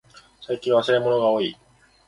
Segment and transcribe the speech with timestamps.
[0.41, 1.55] 最近忘れ物がおおい。